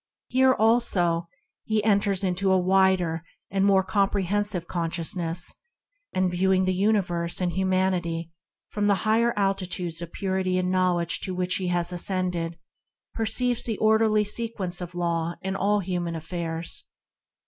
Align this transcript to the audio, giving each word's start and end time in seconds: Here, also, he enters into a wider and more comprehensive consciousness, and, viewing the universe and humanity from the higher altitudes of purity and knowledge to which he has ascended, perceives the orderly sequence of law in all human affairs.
Here, 0.29 0.51
also, 0.55 1.27
he 1.63 1.83
enters 1.83 2.23
into 2.23 2.51
a 2.51 2.57
wider 2.57 3.21
and 3.51 3.63
more 3.63 3.83
comprehensive 3.83 4.67
consciousness, 4.67 5.53
and, 6.11 6.31
viewing 6.31 6.65
the 6.65 6.73
universe 6.73 7.39
and 7.39 7.51
humanity 7.51 8.31
from 8.67 8.87
the 8.87 8.95
higher 9.05 9.31
altitudes 9.37 10.01
of 10.01 10.11
purity 10.11 10.57
and 10.57 10.71
knowledge 10.71 11.19
to 11.19 11.35
which 11.35 11.57
he 11.57 11.67
has 11.67 11.93
ascended, 11.93 12.57
perceives 13.13 13.65
the 13.65 13.77
orderly 13.77 14.23
sequence 14.23 14.81
of 14.81 14.95
law 14.95 15.35
in 15.43 15.55
all 15.55 15.81
human 15.81 16.15
affairs. 16.15 16.83